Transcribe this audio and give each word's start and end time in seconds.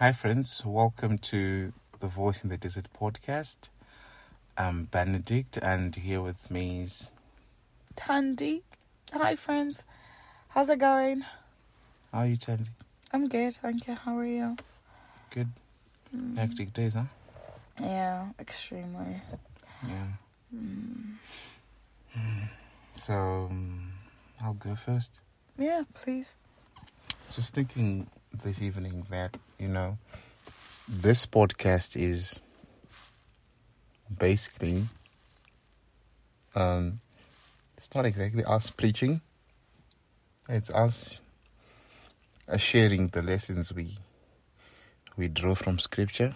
Hi, 0.00 0.12
friends. 0.12 0.62
Welcome 0.64 1.18
to 1.18 1.74
the 1.98 2.06
Voice 2.06 2.42
in 2.42 2.48
the 2.48 2.56
Desert 2.56 2.88
podcast. 2.98 3.68
I'm 4.56 4.84
Benedict, 4.84 5.58
and 5.58 5.94
here 5.94 6.22
with 6.22 6.50
me 6.50 6.80
is. 6.84 7.10
Tandy. 7.96 8.62
Hi, 9.12 9.36
friends. 9.36 9.84
How's 10.48 10.70
it 10.70 10.78
going? 10.78 11.26
How 12.14 12.20
are 12.20 12.26
you, 12.26 12.38
Tandy? 12.38 12.70
I'm 13.12 13.28
good, 13.28 13.56
thank 13.56 13.86
you. 13.86 13.94
How 13.94 14.16
are 14.16 14.24
you? 14.24 14.56
Good. 15.28 15.48
Mm. 16.16 16.38
Hectic 16.38 16.72
days, 16.72 16.94
huh? 16.94 17.04
Yeah, 17.78 18.28
extremely. 18.40 19.20
Yeah. 19.86 20.06
Mm. 20.56 21.16
So, 22.94 23.48
um, 23.50 23.92
I'll 24.42 24.54
go 24.54 24.74
first. 24.76 25.20
Yeah, 25.58 25.82
please. 25.92 26.36
Just 27.30 27.52
thinking 27.52 28.06
this 28.32 28.62
evening 28.62 29.06
that, 29.10 29.36
you 29.60 29.68
know, 29.68 29.98
this 30.88 31.26
podcast 31.26 31.94
is 31.94 32.40
basically, 34.18 34.84
um, 36.54 37.00
it's 37.76 37.94
not 37.94 38.06
exactly 38.06 38.42
us 38.44 38.70
preaching, 38.70 39.20
it's 40.48 40.70
us 40.70 41.20
uh, 42.48 42.56
sharing 42.56 43.08
the 43.08 43.22
lessons 43.22 43.72
we 43.72 43.98
we 45.16 45.28
draw 45.28 45.54
from 45.54 45.78
scripture, 45.78 46.34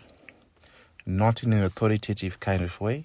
not 1.06 1.42
in 1.42 1.54
an 1.54 1.62
authoritative 1.62 2.38
kind 2.40 2.62
of 2.62 2.78
way, 2.82 3.04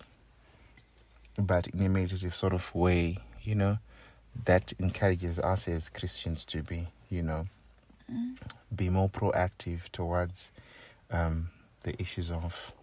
but 1.40 1.68
in 1.68 1.86
a 1.86 1.88
meditative 1.88 2.36
sort 2.36 2.52
of 2.52 2.76
way, 2.76 3.20
you 3.42 3.56
know, 3.56 3.78
that 4.44 4.74
encourages 4.80 5.40
us 5.40 5.70
as 5.70 5.88
Christians 5.88 6.44
to 6.46 6.62
be, 6.62 6.90
you 7.10 7.24
know, 7.24 7.48
Mm. 8.12 8.36
be 8.76 8.90
more 8.90 9.10
proactive 9.10 9.82
towards 9.92 10.52
um, 11.12 11.50
the 11.84 12.00
issues 12.02 12.32
of 12.32 12.74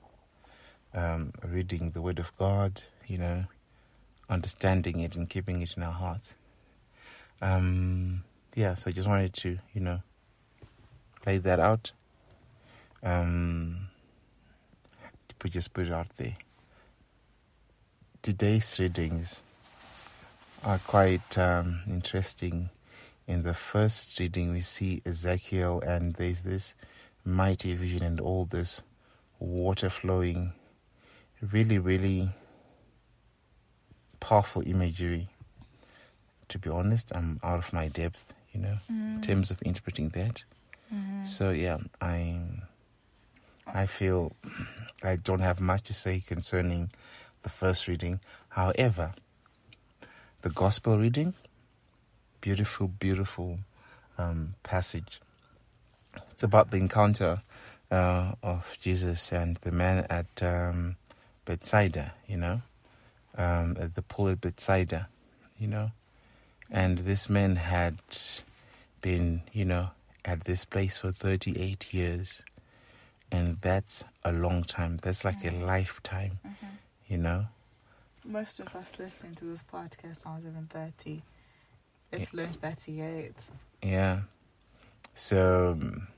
um, 0.94 1.32
reading 1.44 1.90
the 1.90 2.00
Word 2.02 2.18
of 2.18 2.36
God, 2.38 2.82
you 3.06 3.18
know, 3.18 3.44
understanding 4.30 5.00
it 5.00 5.16
and 5.16 5.28
keeping 5.28 5.62
it 5.62 5.76
in 5.76 5.82
our 5.82 5.92
hearts. 5.92 6.34
Um, 7.42 8.24
yeah, 8.54 8.74
so 8.74 8.90
I 8.90 8.92
just 8.92 9.08
wanted 9.08 9.34
to, 9.34 9.58
you 9.74 9.80
know, 9.80 10.00
play 11.22 11.38
that 11.38 11.60
out. 11.60 11.92
Um, 13.02 13.88
to 15.46 15.52
just 15.52 15.72
put 15.72 15.86
it 15.86 15.92
out 15.92 16.08
there. 16.16 16.34
Today's 18.22 18.78
readings 18.80 19.42
are 20.64 20.78
quite 20.78 21.38
um, 21.38 21.82
interesting. 21.88 22.70
In 23.26 23.42
the 23.42 23.54
first 23.54 24.18
reading, 24.20 24.52
we 24.52 24.60
see 24.60 25.02
Ezekiel, 25.04 25.82
and 25.84 26.14
there's 26.14 26.40
this 26.42 26.74
mighty 27.24 27.74
vision 27.74 28.02
and 28.02 28.20
all 28.20 28.44
this 28.44 28.82
water 29.40 29.90
flowing. 29.90 30.52
Really, 31.40 31.78
really 31.78 32.30
powerful 34.20 34.62
imagery. 34.64 35.28
To 36.48 36.58
be 36.58 36.70
honest, 36.70 37.12
I'm 37.14 37.40
out 37.42 37.58
of 37.58 37.72
my 37.72 37.88
depth, 37.88 38.32
you 38.52 38.60
know, 38.60 38.78
in 38.88 39.18
Mm. 39.18 39.22
terms 39.22 39.50
of 39.50 39.60
interpreting 39.62 40.10
that. 40.10 40.44
Mhm. 40.92 41.26
So 41.26 41.50
yeah, 41.50 41.78
I 42.00 42.40
I 43.66 43.86
feel 43.86 44.36
I 45.02 45.16
don't 45.16 45.40
have 45.40 45.60
much 45.60 45.82
to 45.84 45.94
say 45.94 46.20
concerning 46.20 46.92
the 47.42 47.48
first 47.50 47.88
reading. 47.88 48.20
However, 48.50 49.14
the 50.42 50.50
gospel 50.50 50.96
reading, 50.98 51.34
beautiful, 52.40 52.88
beautiful 52.88 53.58
um, 54.18 54.54
passage. 54.62 55.20
It's 56.30 56.42
about 56.42 56.70
the 56.70 56.76
encounter 56.78 57.42
uh, 57.90 58.32
of 58.42 58.76
Jesus 58.80 59.32
and 59.32 59.56
the 59.58 59.72
man 59.72 60.06
at 60.10 60.42
um, 60.42 60.96
Bethsaida, 61.44 62.14
you 62.26 62.36
know, 62.36 62.62
um, 63.36 63.76
at 63.78 63.94
the 63.94 64.02
pool 64.02 64.28
at 64.28 64.40
Bethsaida, 64.40 65.08
you 65.58 65.68
know, 65.68 65.92
and 66.70 66.98
this 66.98 67.28
man 67.28 67.56
had 67.56 67.98
been, 69.00 69.42
you 69.52 69.64
know, 69.64 69.90
at 70.24 70.44
this 70.44 70.64
place 70.64 70.98
for 70.98 71.12
38 71.12 71.92
years. 71.94 72.42
And 73.30 73.58
that's 73.60 74.04
a 74.24 74.32
long 74.32 74.62
time. 74.64 74.98
That's 74.98 75.24
like 75.24 75.44
a 75.44 75.50
lifetime, 75.50 76.38
Mhm. 76.46 76.78
you 77.08 77.18
know? 77.18 77.46
Most 78.24 78.60
of 78.60 78.74
us 78.74 78.92
listening 78.98 79.34
to 79.36 79.44
this 79.44 79.62
podcast 79.62 80.24
aren't 80.26 80.46
even 80.46 80.66
30. 80.66 81.22
It's 82.12 82.32
learned 82.32 82.60
38. 82.60 83.32
Yeah. 83.82 84.20
So 85.14 85.72
um, 85.72 86.08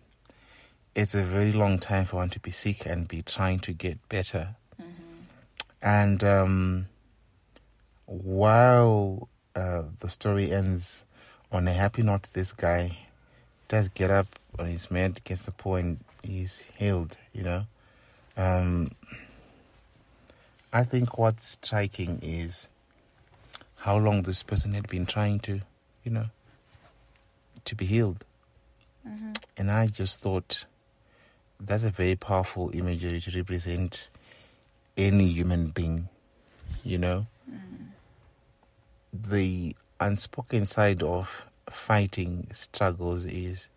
it's 0.94 1.15
a 1.15 1.22
very 1.22 1.53
long 1.53 1.78
time 1.78 2.04
for 2.04 2.16
one 2.16 2.31
to 2.31 2.41
be 2.41 2.50
sick 2.50 2.87
and 2.87 3.06
be 3.06 3.22
trying 3.22 3.60
to 3.60 3.72
get 3.72 4.06
better. 4.09 4.56
Mm-hmm. 4.81 4.93
And 5.82 6.25
um, 6.25 6.87
while 8.06 9.28
uh, 9.54 9.82
the 10.00 10.10
story 10.10 10.50
ends 10.50 11.04
on 11.53 11.69
a 11.69 11.72
happy 11.72 12.03
note, 12.03 12.25
this 12.32 12.53
guy 12.53 12.98
does 13.69 13.88
get 13.88 14.10
up 14.10 14.27
on 14.59 14.66
his 14.66 14.91
mat, 14.91 15.22
gets 15.25 15.44
the 15.44 15.53
point, 15.53 16.04
he's 16.22 16.65
healed, 16.77 17.16
you 17.32 17.43
know. 17.43 17.66
Um, 18.37 18.93
I 20.72 20.84
think 20.84 21.19
what's 21.19 21.59
striking 21.62 22.19
is 22.22 22.69
how 23.81 23.97
long 23.98 24.22
this 24.22 24.43
person 24.43 24.72
had 24.72 24.88
been 24.88 25.06
trying 25.06 25.41
to, 25.41 25.60
you 26.08 26.14
know, 26.14 26.30
to 27.66 27.74
be 27.74 27.84
healed. 27.84 28.24
Mm-hmm. 29.06 29.32
And 29.58 29.70
I 29.70 29.88
just 29.88 30.20
thought 30.20 30.64
that's 31.60 31.84
a 31.84 31.91
very 31.91 32.16
powerful 32.16 32.70
imagery 32.72 33.20
to 33.20 33.36
represent 33.36 34.08
any 34.97 35.26
human 35.26 35.66
being, 35.68 36.08
you 36.82 36.97
know. 36.97 37.26
Mm. 37.50 37.88
The 39.12 39.76
unspoken 40.00 40.64
side 40.64 41.02
of 41.02 41.44
fighting 41.68 42.47
struggles 42.54 43.26
is 43.26 43.68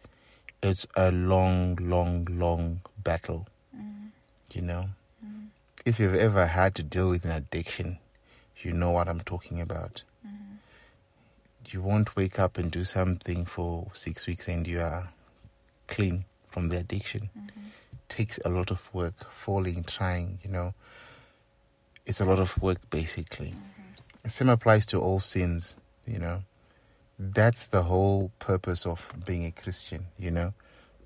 it's 0.63 0.87
a 0.95 1.11
long, 1.11 1.75
long, 1.81 2.25
long 2.31 2.79
battle, 3.03 3.45
Mm. 3.75 4.11
you 4.53 4.61
know. 4.61 4.85
Mm. 5.25 5.47
If 5.85 5.99
you've 5.99 6.15
ever 6.15 6.47
had 6.47 6.75
to 6.75 6.83
deal 6.83 7.09
with 7.09 7.25
an 7.25 7.31
addiction, 7.31 7.97
you 8.57 8.71
know 8.71 8.91
what 8.91 9.09
I'm 9.09 9.19
talking 9.19 9.59
about. 9.59 10.03
You 11.71 11.81
won't 11.81 12.17
wake 12.17 12.37
up 12.37 12.57
and 12.57 12.69
do 12.69 12.83
something 12.83 13.45
for 13.45 13.87
six 13.93 14.27
weeks 14.27 14.49
and 14.49 14.67
you 14.67 14.81
are 14.81 15.09
clean 15.87 16.25
from 16.49 16.67
the 16.67 16.77
addiction. 16.77 17.29
Mm-hmm. 17.37 17.67
takes 18.09 18.39
a 18.43 18.49
lot 18.49 18.71
of 18.71 18.93
work, 18.93 19.31
falling, 19.31 19.85
trying, 19.85 20.39
you 20.43 20.51
know. 20.51 20.73
It's 22.05 22.19
a 22.19 22.25
lot 22.25 22.39
of 22.39 22.61
work, 22.61 22.89
basically. 22.89 23.51
Mm-hmm. 23.51 24.27
Same 24.27 24.49
applies 24.49 24.85
to 24.87 24.99
all 24.99 25.21
sins, 25.21 25.75
you 26.05 26.19
know. 26.19 26.43
That's 27.17 27.67
the 27.67 27.83
whole 27.83 28.31
purpose 28.39 28.85
of 28.85 29.09
being 29.25 29.45
a 29.45 29.51
Christian, 29.51 30.07
you 30.19 30.31
know. 30.31 30.53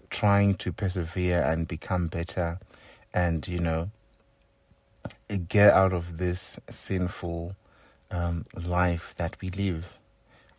Trying 0.10 0.56
to 0.56 0.72
persevere 0.72 1.44
and 1.44 1.68
become 1.68 2.08
better 2.08 2.58
and, 3.14 3.48
you 3.48 3.60
know, 3.60 3.92
get 5.48 5.74
out 5.74 5.94
of 5.94 6.18
this 6.18 6.60
sinful 6.72 7.56
um, 8.10 8.48
life 8.56 9.14
that 9.18 9.38
we 9.42 9.52
live 9.52 9.86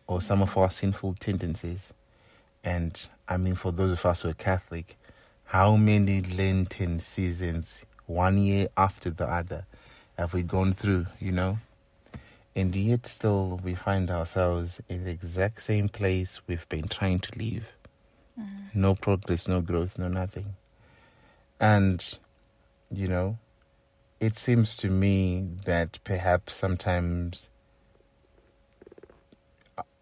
or 0.07 0.21
some 0.21 0.41
of 0.41 0.57
our 0.57 0.69
sinful 0.69 1.15
tendencies. 1.19 1.93
And 2.63 2.99
I 3.27 3.37
mean, 3.37 3.55
for 3.55 3.71
those 3.71 3.91
of 3.91 4.05
us 4.05 4.21
who 4.21 4.29
are 4.29 4.33
Catholic, 4.33 4.97
how 5.45 5.75
many 5.75 6.21
Lenten 6.21 6.99
seasons, 6.99 7.85
one 8.05 8.37
year 8.37 8.67
after 8.75 9.09
the 9.09 9.25
other, 9.25 9.65
have 10.17 10.33
we 10.33 10.43
gone 10.43 10.73
through, 10.73 11.07
you 11.19 11.31
know? 11.31 11.59
And 12.55 12.75
yet, 12.75 13.05
still, 13.05 13.59
we 13.63 13.75
find 13.75 14.09
ourselves 14.09 14.81
in 14.89 15.03
the 15.03 15.11
exact 15.11 15.61
same 15.61 15.89
place 15.89 16.41
we've 16.47 16.67
been 16.69 16.87
trying 16.87 17.19
to 17.19 17.37
leave. 17.37 17.67
Mm-hmm. 18.39 18.81
No 18.81 18.95
progress, 18.95 19.47
no 19.47 19.61
growth, 19.61 19.99
no 19.99 20.07
nothing. 20.07 20.55
And, 21.59 22.03
you 22.91 23.07
know, 23.07 23.37
it 24.19 24.35
seems 24.35 24.75
to 24.77 24.89
me 24.89 25.47
that 25.65 25.99
perhaps 26.03 26.55
sometimes, 26.55 27.47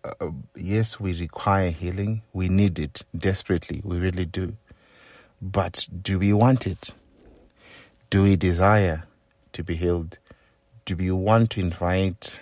uh, 0.05 0.13
uh, 0.21 0.31
yes, 0.55 0.99
we 0.99 1.19
require 1.19 1.71
healing. 1.71 2.21
We 2.31 2.47
need 2.47 2.77
it 2.77 3.01
desperately. 3.17 3.81
We 3.83 3.97
really 3.99 4.25
do. 4.25 4.55
But 5.41 5.87
do 6.01 6.19
we 6.19 6.31
want 6.31 6.67
it? 6.67 6.91
Do 8.09 8.23
we 8.23 8.35
desire 8.35 9.03
to 9.53 9.63
be 9.63 9.75
healed? 9.75 10.19
Do 10.85 10.95
we 10.95 11.09
want 11.11 11.49
to 11.51 11.59
invite 11.59 12.39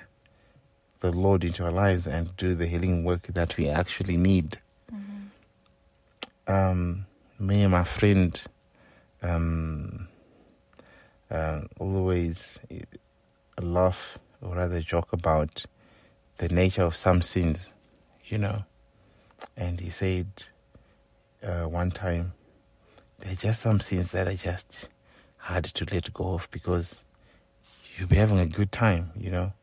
the 1.00 1.12
Lord 1.12 1.44
into 1.44 1.64
our 1.64 1.72
lives 1.72 2.06
and 2.06 2.36
do 2.36 2.54
the 2.54 2.68
healing 2.68 3.04
work 3.04 3.28
that 3.28 3.56
we 3.56 3.70
actually 3.70 4.18
need? 4.18 4.60
Mm-hmm. 4.94 6.54
Um, 6.54 7.06
me 7.40 7.64
and 7.64 7.72
my 7.72 7.86
friend 7.86 8.42
um, 9.22 10.10
uh, 11.32 11.62
always 11.80 12.60
eh, 12.70 12.82
laugh 13.62 14.20
or 14.42 14.56
rather 14.56 14.82
joke 14.82 15.14
about 15.14 15.66
the 16.38 16.50
nature 16.50 16.84
of 16.84 16.96
some 16.96 17.22
sins, 17.22 17.70
you 18.26 18.38
know. 18.38 18.64
And 19.58 19.80
he 19.80 19.90
said 19.90 20.28
uh, 21.44 21.64
one 21.64 21.92
time 21.92 22.34
there 23.20 23.32
are 23.34 23.36
just 23.36 23.62
some 23.62 23.80
sins 23.80 24.12
that 24.12 24.28
are 24.28 24.36
just 24.36 24.90
hard 25.38 25.66
to 25.66 25.86
let 25.94 26.14
go 26.14 26.34
of 26.34 26.50
because 26.52 27.02
you'll 27.98 28.08
be 28.08 28.16
having 28.16 28.40
a 28.40 28.46
good 28.46 28.72
time, 28.72 29.12
you 29.16 29.30
know. 29.30 29.54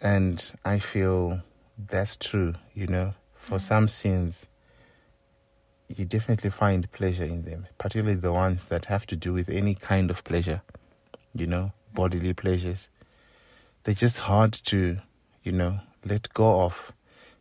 And 0.00 0.44
I 0.64 0.78
feel 0.78 1.42
that's 1.78 2.16
true, 2.16 2.54
you 2.74 2.86
know. 2.86 3.14
For 3.34 3.58
some 3.58 3.88
sins, 3.88 4.46
you 5.88 6.04
definitely 6.04 6.50
find 6.50 6.90
pleasure 6.92 7.24
in 7.24 7.44
them, 7.44 7.66
particularly 7.78 8.18
the 8.18 8.32
ones 8.32 8.66
that 8.66 8.86
have 8.86 9.06
to 9.06 9.16
do 9.16 9.32
with 9.32 9.48
any 9.48 9.74
kind 9.74 10.10
of 10.10 10.24
pleasure, 10.24 10.62
you 11.34 11.46
know, 11.46 11.72
bodily 11.94 12.32
pleasures. 12.32 12.88
They're 13.84 13.94
just 13.94 14.18
hard 14.18 14.52
to, 14.64 14.98
you 15.46 15.52
know, 15.52 15.78
let 16.04 16.32
go 16.34 16.62
of. 16.62 16.92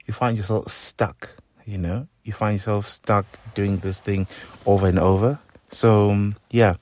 You 0.05 0.13
find 0.13 0.37
yourself 0.37 0.71
stuck, 0.71 1.31
you 1.65 1.79
know, 1.79 2.07
you 2.23 2.31
find 2.31 2.53
yourself 2.53 2.87
stuck 2.87 3.25
doing 3.55 3.77
this 3.77 3.99
thing 3.99 4.27
over 4.65 4.87
and 4.87 4.99
over. 4.99 5.39
So, 5.69 6.11
um, 6.11 6.35
yeah, 6.51 6.75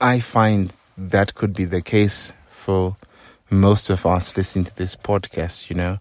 I 0.00 0.20
find 0.20 0.74
that 0.96 1.34
could 1.34 1.52
be 1.54 1.66
the 1.66 1.82
case 1.82 2.32
for 2.50 2.96
most 3.50 3.90
of 3.90 4.06
us 4.06 4.36
listening 4.36 4.64
to 4.64 4.76
this 4.76 4.96
podcast, 4.96 5.68
you 5.68 5.76
know. 5.76 5.98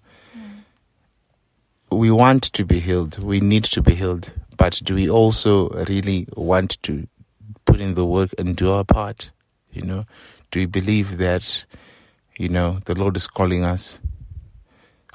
We 1.92 2.10
want 2.10 2.44
to 2.54 2.66
be 2.66 2.80
healed. 2.80 3.20
We 3.20 3.40
need 3.40 3.66
to 3.66 3.82
be 3.82 3.94
healed. 3.94 4.32
But 4.58 4.82
do 4.84 4.96
we 4.96 5.10
also 5.10 5.70
really 5.88 6.28
want 6.36 6.82
to 6.84 7.08
put 7.66 7.80
in 7.80 7.94
the 7.94 8.06
work 8.06 8.34
and 8.38 8.56
do 8.56 8.72
our 8.72 8.84
part? 8.84 9.30
You 9.72 9.84
know, 9.84 10.06
do 10.50 10.60
we 10.60 10.66
believe 10.66 11.18
that, 11.18 11.66
you 12.38 12.50
know, 12.50 12.80
the 12.86 12.96
Lord 12.96 13.16
is 13.18 13.28
calling 13.28 13.64
us 13.64 14.00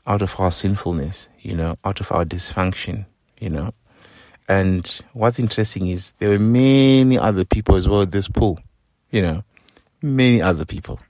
out 0.07 0.23
of 0.23 0.39
our 0.39 0.51
sinfulness, 0.51 1.29
you 1.41 1.55
know, 1.55 1.77
out 1.85 2.01
of 2.01 2.11
our 2.13 2.25
dysfunction, 2.25 3.07
you 3.41 3.51
know? 3.51 3.75
And 4.49 5.01
what's 5.13 5.39
interesting 5.39 5.89
is 5.89 6.13
there 6.19 6.31
were 6.31 6.39
many 6.39 7.19
other 7.19 7.45
people 7.45 7.77
as 7.77 7.89
well 7.89 8.03
at 8.03 8.13
this 8.13 8.29
pool, 8.29 8.59
you 9.11 9.21
know, 9.21 9.45
many 10.01 10.41
other 10.41 10.65
people. 10.65 11.01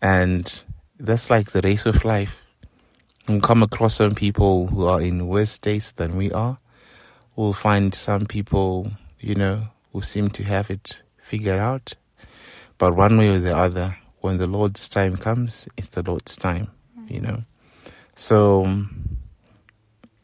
And 0.00 0.62
that's 0.98 1.30
like 1.30 1.50
the 1.50 1.60
race 1.62 1.86
of 1.86 2.04
life. 2.04 2.42
We'll 3.28 3.40
come 3.40 3.62
across 3.62 3.96
some 3.96 4.14
people 4.14 4.68
who 4.68 4.86
are 4.86 5.00
in 5.00 5.26
worse 5.26 5.50
states 5.50 5.92
than 5.92 6.16
we 6.16 6.30
are. 6.30 6.58
We'll 7.34 7.52
find 7.52 7.92
some 7.94 8.26
people, 8.26 8.92
you 9.18 9.34
know, 9.34 9.68
who 9.92 10.02
seem 10.02 10.28
to 10.30 10.44
have 10.44 10.70
it 10.70 11.02
figured 11.20 11.58
out. 11.58 11.94
But 12.78 12.94
one 12.94 13.18
way 13.18 13.28
or 13.28 13.38
the 13.38 13.56
other, 13.56 13.96
when 14.20 14.38
the 14.38 14.46
Lord's 14.46 14.88
time 14.88 15.16
comes, 15.16 15.68
it's 15.76 15.88
the 15.88 16.02
Lord's 16.02 16.36
time, 16.36 16.70
you 17.08 17.20
know. 17.20 17.42
So 18.16 18.76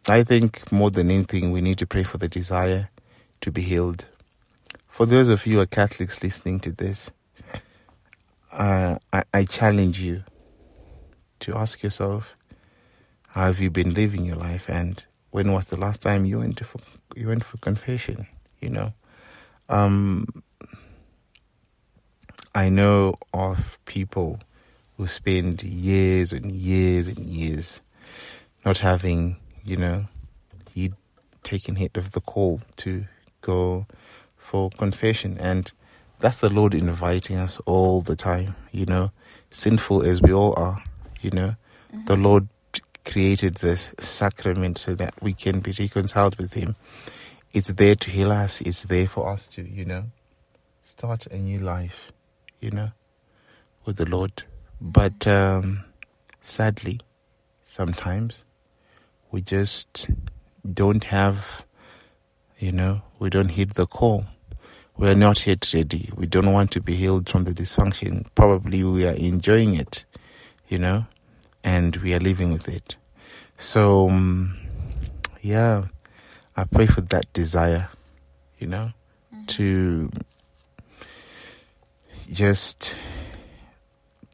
I 0.08 0.22
think 0.24 0.70
more 0.72 0.90
than 0.90 1.10
anything, 1.10 1.52
we 1.52 1.60
need 1.60 1.78
to 1.78 1.86
pray 1.86 2.02
for 2.02 2.18
the 2.18 2.28
desire 2.28 2.90
to 3.40 3.50
be 3.50 3.62
healed. 3.62 4.06
For 4.88 5.06
those 5.06 5.28
of 5.28 5.46
you 5.46 5.56
who 5.56 5.62
are 5.62 5.66
Catholics 5.66 6.22
listening 6.22 6.60
to 6.60 6.72
this, 6.72 7.10
uh, 8.52 8.98
I, 9.12 9.24
I 9.32 9.44
challenge 9.44 10.00
you 10.00 10.24
to 11.40 11.56
ask 11.56 11.82
yourself, 11.82 12.36
how 13.28 13.46
have 13.46 13.58
you 13.58 13.70
been 13.70 13.94
living 13.94 14.24
your 14.24 14.36
life, 14.36 14.68
and 14.68 15.02
when 15.30 15.52
was 15.52 15.66
the 15.66 15.76
last 15.76 16.02
time 16.02 16.24
you 16.24 16.38
went 16.38 16.64
for 16.64 16.78
you 17.16 17.28
went 17.28 17.42
for 17.42 17.56
confession? 17.58 18.28
You 18.60 18.70
know, 18.70 18.92
um, 19.68 20.43
I 22.54 22.68
know 22.68 23.16
of 23.32 23.78
people 23.84 24.40
who 24.96 25.06
spend 25.06 25.62
years 25.62 26.32
and 26.32 26.52
years 26.52 27.08
and 27.08 27.26
years 27.26 27.80
not 28.64 28.78
having, 28.78 29.36
you 29.64 29.76
know, 29.76 30.06
he 30.72 30.92
taken 31.42 31.76
hit 31.76 31.96
of 31.96 32.12
the 32.12 32.20
call 32.20 32.60
to 32.76 33.04
go 33.40 33.86
for 34.36 34.70
confession, 34.70 35.36
and 35.38 35.70
that's 36.20 36.38
the 36.38 36.48
Lord 36.48 36.74
inviting 36.74 37.36
us 37.36 37.60
all 37.66 38.00
the 38.00 38.16
time, 38.16 38.54
you 38.70 38.86
know, 38.86 39.10
sinful 39.50 40.02
as 40.02 40.22
we 40.22 40.32
all 40.32 40.54
are, 40.56 40.82
you 41.20 41.30
know, 41.30 41.56
mm-hmm. 41.92 42.04
the 42.04 42.16
Lord 42.16 42.48
created 43.04 43.56
this 43.56 43.92
sacrament 43.98 44.78
so 44.78 44.94
that 44.94 45.14
we 45.20 45.32
can 45.32 45.60
be 45.60 45.74
reconciled 45.78 46.36
with 46.36 46.54
Him. 46.54 46.76
It's 47.52 47.68
there 47.68 47.94
to 47.96 48.10
heal 48.10 48.32
us, 48.32 48.60
it's 48.60 48.84
there 48.84 49.06
for 49.06 49.28
us 49.28 49.48
to, 49.48 49.62
you 49.62 49.84
know, 49.84 50.04
start 50.82 51.26
a 51.26 51.36
new 51.36 51.58
life, 51.58 52.12
you 52.64 52.70
know, 52.70 52.90
with 53.84 53.96
the 53.96 54.06
Lord. 54.06 54.44
But 54.80 55.26
um, 55.26 55.84
sadly, 56.40 57.00
sometimes 57.66 58.42
we 59.30 59.42
just 59.42 60.08
don't 60.72 61.04
have, 61.04 61.64
you 62.58 62.72
know, 62.72 63.02
we 63.18 63.30
don't 63.30 63.50
hit 63.50 63.74
the 63.74 63.86
call 63.86 64.26
we 64.96 65.08
are 65.08 65.14
not 65.14 65.44
yet 65.46 65.68
ready. 65.74 66.10
We 66.14 66.26
don't 66.26 66.52
want 66.52 66.70
to 66.72 66.80
be 66.80 66.94
healed 66.94 67.28
from 67.28 67.44
the 67.44 67.52
dysfunction. 67.52 68.26
Probably 68.34 68.84
we 68.84 69.04
are 69.06 69.12
enjoying 69.14 69.74
it, 69.74 70.04
you 70.68 70.78
know, 70.78 71.06
and 71.64 71.96
we 71.96 72.14
are 72.14 72.20
living 72.20 72.52
with 72.52 72.68
it. 72.68 72.96
So, 73.58 74.08
um, 74.08 74.56
yeah, 75.40 75.86
I 76.56 76.64
pray 76.64 76.86
for 76.86 77.00
that 77.00 77.32
desire, 77.32 77.88
you 78.58 78.68
know, 78.68 78.92
mm-hmm. 79.34 79.46
to 79.46 80.10
just 82.34 82.98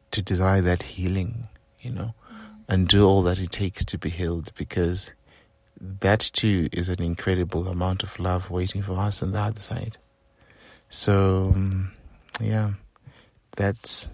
to 0.09 0.21
desire 0.21 0.61
that 0.61 0.83
healing, 0.83 1.47
you 1.79 1.91
know, 1.91 2.13
and 2.67 2.87
do 2.87 3.07
all 3.07 3.21
that 3.21 3.39
it 3.39 3.51
takes 3.51 3.85
to 3.85 3.97
be 3.97 4.09
healed 4.09 4.51
because 4.55 5.11
that 5.79 6.19
too 6.19 6.67
is 6.71 6.89
an 6.89 7.01
incredible 7.01 7.67
amount 7.67 8.03
of 8.03 8.19
love 8.19 8.49
waiting 8.49 8.81
for 8.81 8.93
us 8.93 9.21
on 9.21 9.31
the 9.31 9.39
other 9.39 9.61
side. 9.61 9.97
So 10.89 11.51
um, 11.55 11.91
yeah, 12.39 12.71
that's 13.55 14.09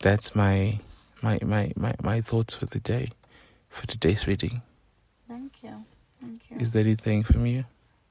that's 0.00 0.34
my, 0.34 0.80
my 1.22 1.38
my 1.42 1.72
my 1.76 1.94
my 2.02 2.20
thoughts 2.20 2.54
for 2.54 2.66
the 2.66 2.80
day, 2.80 3.10
for 3.68 3.86
today's 3.86 4.26
reading. 4.26 4.62
Thank 5.28 5.62
you. 5.62 5.84
Thank 6.20 6.50
you. 6.50 6.56
Is 6.58 6.72
there 6.72 6.82
anything 6.82 7.24
from 7.24 7.46
you? 7.46 7.64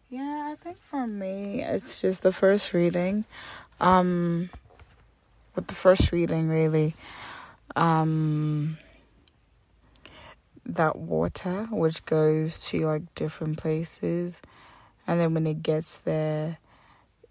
Yeah, 0.10 0.52
I 0.52 0.56
think 0.64 0.78
for 0.82 1.06
me 1.08 1.62
it's 1.64 2.02
just 2.02 2.24
the 2.24 2.32
first 2.32 2.74
reading. 2.74 3.26
Um 3.80 4.50
with 5.56 5.68
the 5.68 5.76
first 5.76 6.12
reading 6.12 6.48
really. 6.50 6.96
Um 7.76 8.78
that 10.66 10.96
water 10.98 11.68
which 11.72 12.06
goes 12.06 12.60
to 12.68 12.82
like 12.82 13.14
different 13.16 13.58
places. 13.58 14.42
And 15.08 15.20
then 15.20 15.34
when 15.34 15.48
it 15.48 15.64
gets 15.64 15.98
there 16.00 16.58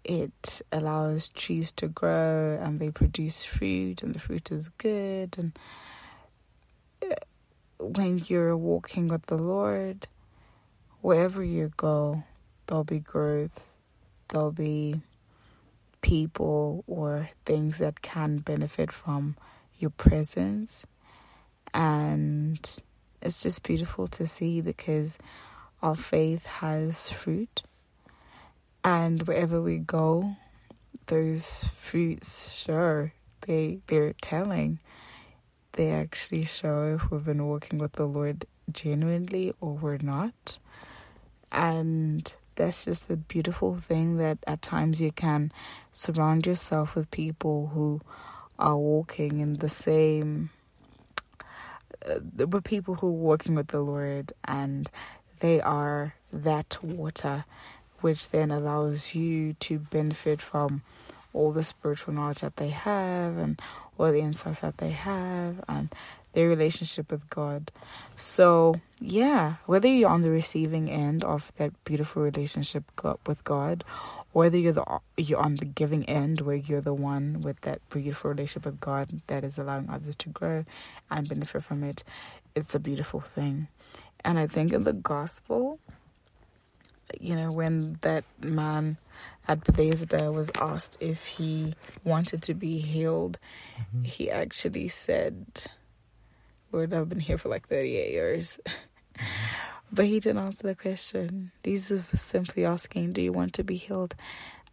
it 0.03 0.61
allows 0.71 1.29
trees 1.29 1.71
to 1.73 1.87
grow 1.87 2.57
and 2.61 2.79
they 2.79 2.89
produce 2.89 3.43
fruit 3.43 4.01
and 4.01 4.15
the 4.15 4.19
fruit 4.19 4.51
is 4.51 4.69
good. 4.69 5.37
And 5.37 5.59
uh, 7.03 7.15
when 7.79 8.21
you're 8.27 8.57
walking 8.57 9.07
with 9.07 9.25
the 9.27 9.37
lord 9.37 10.07
wherever 11.01 11.41
you 11.43 11.71
go 11.77 12.23
there'll 12.69 12.83
be 12.83 12.99
growth. 12.99 13.73
There'll 14.27 14.51
be 14.51 15.01
people 16.01 16.83
or 16.87 17.29
things 17.45 17.79
that 17.79 18.01
can 18.01 18.37
benefit 18.37 18.91
from 18.91 19.35
your 19.77 19.89
presence 19.91 20.85
and 21.73 22.79
it's 23.21 23.43
just 23.43 23.63
beautiful 23.63 24.07
to 24.07 24.25
see 24.25 24.61
because 24.61 25.17
our 25.81 25.95
faith 25.95 26.45
has 26.45 27.11
fruit 27.11 27.63
and 28.83 29.23
wherever 29.23 29.61
we 29.61 29.77
go, 29.77 30.35
those 31.07 31.65
fruits 31.75 32.53
show. 32.55 33.11
They 33.41 33.79
they're 33.87 34.13
telling. 34.21 34.79
They 35.73 35.91
actually 35.91 36.45
show 36.45 36.95
if 36.95 37.11
we've 37.11 37.23
been 37.23 37.45
walking 37.47 37.79
with 37.79 37.93
the 37.93 38.05
Lord 38.05 38.45
genuinely 38.71 39.53
or 39.61 39.73
we're 39.73 39.97
not. 39.97 40.57
And 41.51 42.31
that's 42.59 42.83
just 42.85 43.07
the 43.07 43.15
beautiful 43.15 43.75
thing 43.75 44.17
that 44.17 44.37
at 44.45 44.61
times 44.61 44.99
you 44.99 45.11
can 45.13 45.49
surround 45.93 46.45
yourself 46.45 46.93
with 46.93 47.09
people 47.09 47.71
who 47.73 48.01
are 48.59 48.77
walking 48.77 49.39
in 49.39 49.53
the 49.55 49.69
same 49.69 50.49
uh, 52.05 52.19
with 52.45 52.63
people 52.65 52.95
who 52.95 53.07
are 53.07 53.11
walking 53.11 53.55
with 53.55 53.69
the 53.69 53.79
Lord 53.79 54.33
and 54.43 54.89
they 55.39 55.61
are 55.61 56.15
that 56.33 56.77
water 56.83 57.45
which 58.01 58.29
then 58.29 58.51
allows 58.51 59.15
you 59.15 59.53
to 59.53 59.79
benefit 59.79 60.41
from 60.41 60.81
all 61.31 61.53
the 61.53 61.63
spiritual 61.63 62.13
knowledge 62.13 62.39
that 62.39 62.57
they 62.57 62.69
have 62.69 63.37
and 63.37 63.61
all 63.97 64.11
the 64.11 64.19
insights 64.19 64.59
that 64.59 64.79
they 64.79 64.91
have 64.91 65.63
and 65.69 65.93
their 66.39 66.47
relationship 66.47 67.11
with 67.11 67.29
God. 67.29 67.69
So, 68.15 68.79
yeah, 69.01 69.55
whether 69.65 69.89
you're 69.89 70.09
on 70.09 70.21
the 70.21 70.29
receiving 70.29 70.89
end 70.89 71.21
of 71.25 71.51
that 71.57 71.73
beautiful 71.83 72.23
relationship 72.23 72.85
with 73.27 73.43
God, 73.43 73.83
whether 74.31 74.57
you're 74.57 74.71
the 74.71 74.85
you're 75.17 75.39
on 75.41 75.55
the 75.55 75.65
giving 75.65 76.05
end 76.07 76.39
where 76.39 76.55
you're 76.55 76.79
the 76.79 76.93
one 76.93 77.41
with 77.41 77.59
that 77.67 77.81
beautiful 77.89 78.31
relationship 78.31 78.63
with 78.63 78.79
God 78.79 79.19
that 79.27 79.43
is 79.43 79.57
allowing 79.57 79.89
others 79.89 80.15
to 80.15 80.29
grow 80.29 80.63
and 81.11 81.27
benefit 81.27 81.61
from 81.61 81.83
it, 81.83 82.05
it's 82.55 82.73
a 82.73 82.79
beautiful 82.79 83.19
thing. 83.19 83.67
And 84.23 84.39
I 84.39 84.47
think 84.47 84.71
in 84.71 84.83
the 84.85 84.93
gospel, 84.93 85.77
you 87.19 87.35
know, 87.35 87.51
when 87.51 87.97
that 88.01 88.23
man 88.39 88.95
at 89.45 89.65
Bethesda 89.65 90.31
was 90.31 90.51
asked 90.61 90.95
if 91.01 91.25
he 91.25 91.73
wanted 92.05 92.41
to 92.43 92.53
be 92.53 92.77
healed, 92.77 93.39
Mm-hmm. 93.79 94.03
he 94.03 94.29
actually 94.29 94.87
said, 94.89 95.63
Lord, 96.71 96.93
I've 96.93 97.09
been 97.09 97.19
here 97.19 97.37
for 97.37 97.49
like 97.49 97.67
38 97.67 98.11
years. 98.11 98.59
but 99.91 100.05
he 100.05 100.19
didn't 100.19 100.43
answer 100.43 100.67
the 100.67 100.75
question. 100.75 101.51
Jesus 101.63 102.03
was 102.11 102.21
simply 102.21 102.65
asking, 102.65 103.13
Do 103.13 103.21
you 103.21 103.31
want 103.31 103.53
to 103.53 103.63
be 103.63 103.75
healed? 103.75 104.15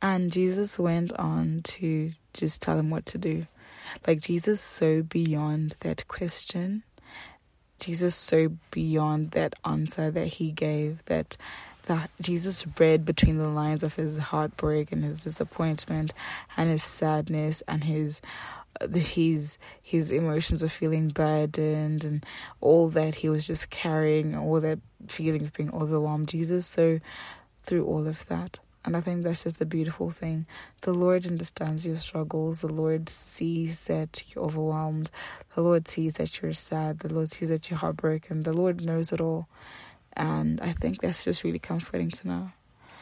And 0.03 0.31
Jesus 0.31 0.79
went 0.79 1.13
on 1.13 1.63
to 1.65 2.13
just 2.35 2.61
tell 2.61 2.79
him 2.79 2.91
what 2.91 3.07
to 3.07 3.19
do. 3.19 3.47
Like, 4.07 4.21
Jesus, 4.21 4.61
so 4.61 5.03
beyond 5.03 5.77
that 5.81 6.07
question. 6.07 6.83
Jesus, 7.79 8.15
so 8.15 8.53
beyond 8.71 9.31
that 9.33 9.55
answer 9.65 10.11
that 10.11 10.27
he 10.27 10.53
gave, 10.53 11.05
that 11.07 11.37
that 11.87 12.11
Jesus 12.21 12.67
read 12.81 13.05
between 13.05 13.39
the 13.39 13.49
lines 13.49 13.85
of 13.85 13.95
his 13.95 14.19
heartbreak 14.19 14.91
and 14.91 15.05
his 15.05 15.21
disappointment 15.21 16.13
and 16.57 16.69
his 16.69 16.83
sadness 16.83 17.63
and 17.69 17.85
his 17.85 18.21
his 18.95 19.59
his 19.83 20.13
emotions 20.13 20.63
of 20.63 20.73
feeling 20.73 21.09
burdened 21.09 22.05
and 22.05 22.25
all 22.61 22.89
that 22.89 23.17
he 23.17 23.29
was 23.29 23.47
just 23.47 23.71
carrying 23.71 24.37
all 24.37 24.61
that 24.61 24.79
feeling 25.09 25.43
of 25.43 25.53
being 25.53 25.73
overwhelmed. 25.73 26.29
Jesus 26.29 26.67
so 26.67 27.01
through 27.63 27.85
all 27.85 28.07
of 28.07 28.27
that. 28.27 28.61
And 28.85 28.97
i 28.97 29.01
think 29.01 29.25
that's 29.25 29.43
just 29.43 29.59
the 29.59 29.67
beautiful 29.67 30.11
thing. 30.11 30.47
The 30.83 30.95
lord 30.95 31.27
understands 31.27 31.87
your 31.87 31.97
struggles. 31.97 32.61
The 32.61 32.73
lord 32.73 33.09
sees 33.09 33.85
that 33.85 34.23
you're 34.29 34.45
overwhelmed. 34.45 35.11
The 35.55 35.63
lord 35.63 35.89
sees 35.89 36.15
that 36.15 36.41
you're 36.41 36.53
sad. 36.53 37.01
The 37.01 37.13
lord 37.13 37.31
sees 37.31 37.49
that 37.49 37.69
you're 37.69 37.79
heartbroken. 37.79 38.45
The 38.45 38.53
lord 38.53 38.85
knows 38.85 39.13
it 39.13 39.21
all. 39.21 39.49
And 40.13 40.61
i 40.61 40.73
think 40.73 41.01
that's 41.01 41.25
just 41.25 41.45
really 41.45 41.59
comforting 41.59 42.11
to 42.11 42.29
know. 42.29 42.51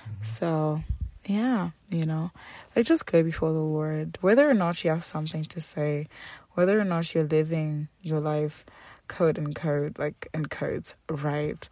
Mm-hmm. 0.04 0.24
So 0.24 0.82
yeah 1.26 1.70
you 1.88 2.04
know 2.04 2.30
like 2.74 2.86
just 2.86 3.06
go 3.06 3.22
before 3.22 3.52
the 3.52 3.58
lord. 3.58 4.18
Whether 4.20 4.48
or 4.48 4.54
not 4.54 4.82
you 4.84 4.90
have 4.90 5.04
something 5.04 5.44
to 5.44 5.60
say 5.60 6.08
whether 6.52 6.78
or 6.78 6.84
not 6.84 7.14
you're 7.14 7.24
living 7.24 7.88
your 8.02 8.20
life 8.20 8.64
code 9.08 9.38
and 9.38 9.54
code 9.54 9.98
like 9.98 10.28
in 10.34 10.46
codes 10.46 10.94
right? 11.08 11.68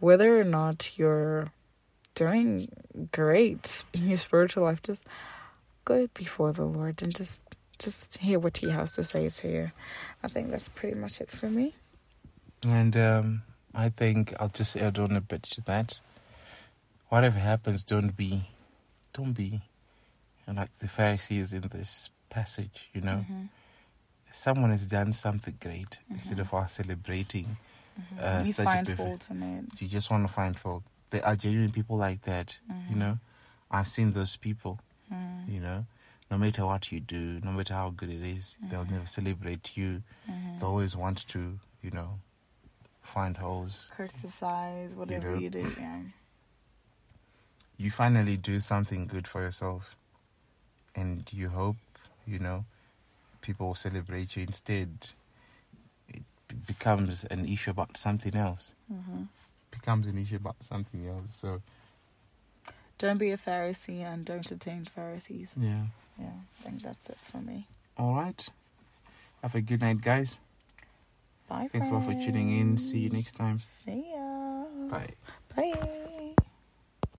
Whether 0.00 0.38
or 0.40 0.44
not 0.44 0.98
you're 0.98 1.48
doing 2.14 2.70
great 3.10 3.84
in 3.92 4.08
your 4.08 4.16
spiritual 4.16 4.64
life 4.64 4.82
just 4.82 5.06
go 5.84 6.06
before 6.14 6.52
the 6.52 6.64
lord 6.64 7.02
and 7.02 7.14
just 7.14 7.44
just 7.78 8.18
hear 8.18 8.38
what 8.38 8.58
he 8.58 8.70
has 8.70 8.94
to 8.94 9.04
say 9.04 9.28
to 9.28 9.48
you. 9.48 9.70
I 10.22 10.28
think 10.28 10.50
that's 10.50 10.68
pretty 10.68 10.98
much 10.98 11.20
it 11.20 11.30
for 11.30 11.50
me. 11.50 11.74
And 12.66 12.96
um, 12.96 13.42
I 13.74 13.88
think 13.88 14.32
I'll 14.38 14.48
just 14.48 14.76
add 14.76 14.98
on 14.98 15.12
a 15.12 15.20
bit 15.20 15.42
to 15.44 15.62
that. 15.62 15.98
Whatever 17.08 17.38
happens, 17.38 17.84
don't 17.84 18.16
be, 18.16 18.48
don't 19.14 19.32
be 19.32 19.62
like 20.46 20.78
the 20.80 20.88
Pharisees 20.88 21.52
in 21.54 21.62
this 21.68 22.10
passage. 22.28 22.90
You 22.92 23.00
know, 23.00 23.24
Mhm. 23.28 23.48
someone 24.32 24.70
has 24.70 24.86
done 24.86 25.12
something 25.12 25.56
great. 25.60 25.98
Mhm. 26.10 26.16
Instead 26.16 26.38
of 26.40 26.52
us 26.52 26.72
celebrating, 26.74 27.56
Mhm. 27.98 28.18
Uh, 28.18 28.42
you 28.44 28.52
such 28.52 28.66
a 28.66 28.70
perfect- 28.84 28.96
fault 28.98 29.30
in 29.30 29.42
it 29.42 29.80
you 29.80 29.88
just 29.88 30.10
want 30.10 30.26
to 30.26 30.32
find 30.32 30.58
fault. 30.58 30.82
There 31.10 31.24
are 31.24 31.36
genuine 31.36 31.70
people 31.72 31.96
like 31.96 32.22
that. 32.22 32.58
You 32.68 32.74
Mhm. 32.96 32.96
know, 32.96 33.18
I've 33.70 33.86
seen 33.88 34.12
those 34.12 34.36
people. 34.36 34.80
Mhm. 35.10 35.48
You 35.48 35.60
know, 35.60 35.86
no 36.30 36.36
matter 36.38 36.66
what 36.66 36.90
you 36.90 36.98
do, 37.00 37.40
no 37.44 37.52
matter 37.52 37.72
how 37.74 37.90
good 37.90 38.10
it 38.10 38.20
is, 38.22 38.56
they'll 38.68 38.84
Mhm. 38.84 38.90
never 38.90 39.06
celebrate 39.06 39.76
you. 39.76 40.02
Mhm. 40.28 40.58
They 40.58 40.66
always 40.66 40.96
want 40.96 41.24
to, 41.28 41.60
you 41.82 41.90
know, 41.92 42.18
find 43.02 43.36
holes. 43.36 43.86
criticize 43.90 44.94
whatever 44.96 45.32
know. 45.34 45.38
you 45.38 45.50
do 45.50 45.72
yeah 45.78 46.02
you 47.76 47.90
finally 47.90 48.36
do 48.36 48.60
something 48.60 49.06
good 49.06 49.26
for 49.26 49.42
yourself 49.42 49.96
and 50.94 51.28
you 51.32 51.48
hope 51.48 51.76
you 52.26 52.38
know 52.38 52.64
people 53.40 53.66
will 53.68 53.74
celebrate 53.74 54.36
you 54.36 54.44
instead. 54.44 55.08
It 56.08 56.22
becomes 56.66 57.24
an 57.24 57.46
issue 57.46 57.70
about 57.70 57.96
something 57.96 58.34
else. 58.34 58.72
Hmm 58.88 59.24
becomes 59.74 60.06
an 60.06 60.16
issue 60.18 60.36
about 60.36 60.56
something 60.60 61.06
else 61.06 61.30
so. 61.30 61.60
Don't 62.96 63.18
be 63.18 63.32
a 63.32 63.36
pharisee 63.36 64.02
and 64.02 64.24
don't 64.24 64.48
attend 64.50 64.88
pharisees. 64.88 65.52
Yeah. 65.56 65.84
Yeah 66.18 66.26
i 66.28 66.62
think 66.62 66.82
that's 66.82 67.08
it 67.10 67.18
for 67.18 67.38
me. 67.38 67.66
All 67.98 68.14
right 68.14 68.48
have 69.42 69.54
a 69.54 69.60
good 69.60 69.80
night 69.80 70.00
guys. 70.00 70.38
Bye 71.48 71.68
thanks 71.72 71.90
a 71.90 71.94
lot 71.94 72.04
for 72.04 72.14
tuning 72.14 72.58
in. 72.58 72.78
See 72.78 72.98
you 72.98 73.10
next 73.10 73.32
time. 73.32 73.60
See 73.84 74.12
ya. 74.14 74.64
Bye. 74.90 75.14
Bye 75.54 76.00